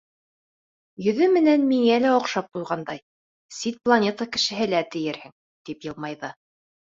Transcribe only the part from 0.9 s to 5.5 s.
Йөҙө менән миңә лә оҡшап ҡуйғандай, сит планета кешеһе лә тиерһең.—